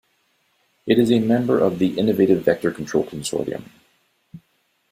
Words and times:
It 0.87 0.97
is 0.97 1.11
a 1.11 1.19
member 1.19 1.59
of 1.59 1.77
the 1.77 1.95
Innovative 1.99 2.43
Vector 2.43 2.71
Control 2.71 3.03
Consortium. 3.05 3.69